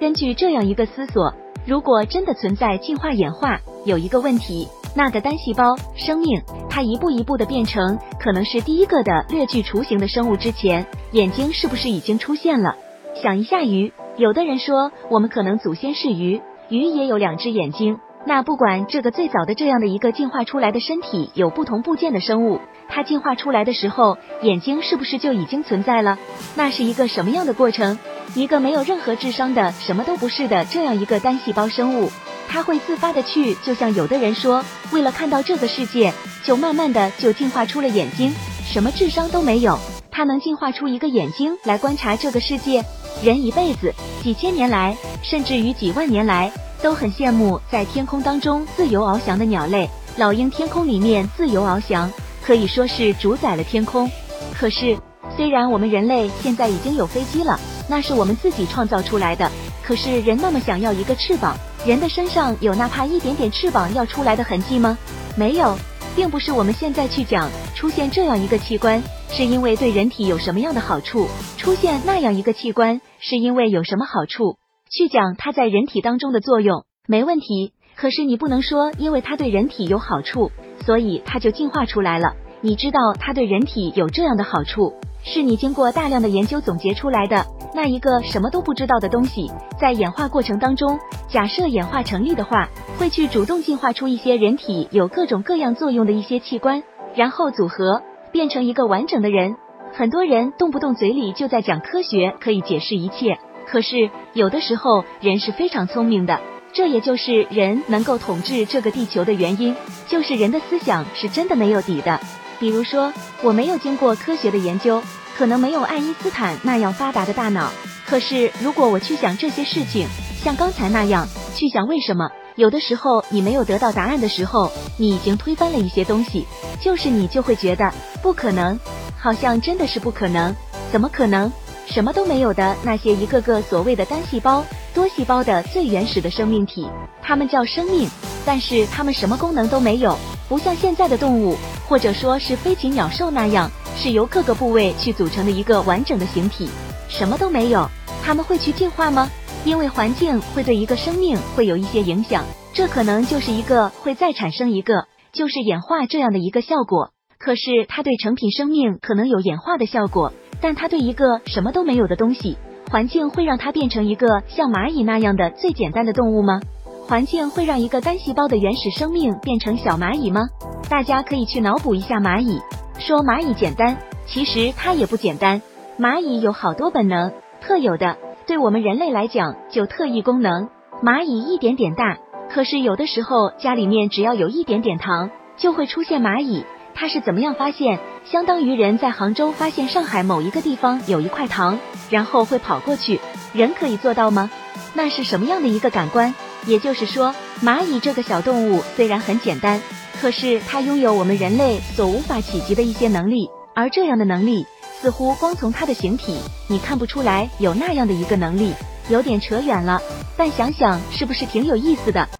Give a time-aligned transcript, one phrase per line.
[0.00, 1.32] 根据这样一个思索，
[1.66, 12.76] 如果真的存在进化演化，有一个问题，那个单细胞生命，它一步一步的变成可能是第一个的略具雏形的生物之前，眼睛是不是已经出现了？
[13.22, 17.98] 想一下鱼，有的人说我们可能祖先是鱼，鱼也有两只眼睛。
[18.26, 26.18] 那不管这个最早的这样的一个进化出来的身体有不同部件的生物，它进化出来的时候，眼睛是不是就已经存在了？
[26.56, 27.98] 那是一个什么样的过程？
[28.34, 32.10] 一个没有任何智商的什么都不是的这样一个单细胞生物，
[32.48, 36.12] 它会自发的去，就像有的人说，为了看到这个世界，
[36.42, 38.34] 就慢慢的就进化出了眼睛，
[38.64, 39.78] 什么智商都没有，
[40.10, 42.82] 它能进化出一个眼睛来观察这个世界？
[43.22, 46.50] 人一辈子几千年来，甚至于几万年来。
[46.84, 49.88] 都很羡慕在天空当中自由翱翔的鸟类，
[50.18, 52.12] 老鹰天空里面自由翱翔，
[52.42, 54.06] 可以说是主宰了天空。
[54.52, 54.94] 可是，
[55.34, 59.50] 虽然我们人类现在已经有飞机了，那是我们自己创造出来的。
[59.82, 64.98] 可是，人那么想要一个翅膀，人的身上有哪怕一点点翅膀要出来的痕迹吗？
[65.38, 65.78] 没有，
[66.14, 74.58] 并不是我们现在去讲出现这样一个器官，是因为对人体有什么样的好处；出现那样一个器官，是因为有什么好处。
[74.90, 80.50] 去讲它在人体当中的作用没问题，可是你不能说因为它对人体有好处，
[80.84, 82.34] 所以它就进化出来了。
[82.60, 87.44] 你知道它对人体有这样的好处，是你经过大量的研究总结出来的。
[87.74, 92.68] 那一个什么都不知道的东西，在演化过程当中，假设演化成立的话，
[92.98, 96.84] 会去主动进化出一些人体有各种各样作用的一些器官，
[97.16, 99.56] 然后组合变成一个完整的人。
[99.92, 103.38] 很多人动不动嘴里就在讲科学可以解释一切。
[103.66, 106.40] 可是有的时候人是非常聪明的，
[106.72, 109.74] 这也就是人能够统治这个地球的原因，
[110.08, 112.20] 就是人的思想是真的没有底的。
[112.60, 113.12] 比如说，
[113.42, 115.02] 我没有经过科学的研究，
[115.36, 117.70] 可能没有爱因斯坦那样发达的大脑。
[118.06, 120.06] 可是如果我去想这些事情，
[120.42, 126.46] 像刚才那样去想为什么，有的时候你没有得到答案的时候，你已经推翻了一些东西，
[126.80, 128.78] 就是你就会觉得不可能，
[129.18, 130.54] 好像真的是不可能，
[130.92, 131.50] 怎么可能？
[131.86, 134.64] 什么都没有的那些一个个所谓的单细胞、
[134.94, 136.88] 多细胞的最原始的生命体，
[137.22, 138.08] 它们叫生命，
[138.44, 140.16] 但是它们什么功能都没有，
[140.48, 141.56] 不像现在的动物
[141.86, 146.68] 或者说是飞禽鸟兽那样，是由各个部位去组成的一个完整的形体，
[147.08, 147.88] 什么都没有，
[148.24, 149.30] 它们会去进化吗？
[149.64, 157.10] 因为环境会对一个生命会有一些影响，这可能就是一个会再产生一个就是演化这样的一个效果。
[157.38, 160.32] 可是它对成品生命可能有演化的效果。
[160.60, 162.56] 但它对一个什么都没有的东西，
[162.90, 166.60] 环境会让它变成一个像蚂蚁那样的最简单的动物吗？
[167.06, 170.42] 环境会让一个单细胞的原始生命变成小蚂蚁吗？
[170.88, 172.60] 大家可以去脑补一下蚂蚁，
[172.98, 175.60] 说蚂蚁简单，其实它也不简单。
[175.98, 178.16] 蚂蚁有好多本能，特有的，
[178.46, 180.68] 对我们人类来讲就特异功能。
[181.02, 182.18] 蚂蚁一点点大，
[182.50, 186.64] 可是有的时候家里面只要有一点点糖，就会出现蚂蚁。
[186.94, 187.98] 它是怎么样发现？
[188.24, 191.78] 相当于人在杭州发现上海某一个地方有一块糖，
[192.08, 193.20] 然后会跑过去。
[193.52, 194.50] 人可以做到吗？
[194.94, 196.34] 那是什么样的一个感官？
[196.66, 199.82] 也就是说，蚂蚁这个小动物虽然很简单，
[200.20, 204.64] 可是它拥有我们人类所无法企及的一些能力，而这样的能力
[205.00, 206.38] 似乎光从它的形体，
[206.68, 208.72] 你看不出来有那样的一个能力，
[209.08, 210.00] 有点扯远了。
[210.36, 212.28] 但想想是不是挺有意思的？